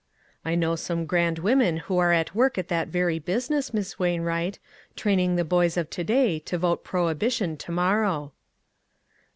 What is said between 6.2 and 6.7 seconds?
to